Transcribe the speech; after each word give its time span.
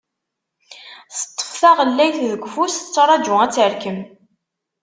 Teṭṭef 1.17 1.51
taɣellayt 1.61 2.17
deg 2.31 2.43
ufus, 2.47 2.75
tettraju 2.77 3.35
ad 3.43 3.51
terkem. 3.55 3.99